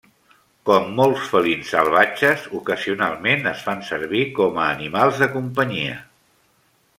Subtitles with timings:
[0.67, 6.01] Com molts felins salvatges, ocasionalment es fan servir com a animals de companyia.